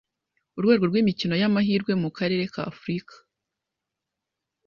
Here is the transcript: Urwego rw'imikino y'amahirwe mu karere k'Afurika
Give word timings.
Urwego 0.57 0.83
rw'imikino 0.89 1.33
y'amahirwe 1.41 1.91
mu 2.01 2.09
karere 2.17 2.43
k'Afurika 2.53 3.15